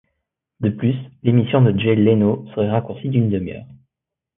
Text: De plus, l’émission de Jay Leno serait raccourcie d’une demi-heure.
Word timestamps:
De 0.61 0.69
plus, 0.69 0.95
l’émission 1.21 1.61
de 1.61 1.79
Jay 1.79 1.93
Leno 1.93 2.47
serait 2.55 2.71
raccourcie 2.71 3.09
d’une 3.09 3.29
demi-heure. 3.29 3.67